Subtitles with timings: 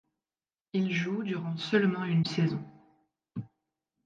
[0.73, 2.63] Il joue durant seulement une saison.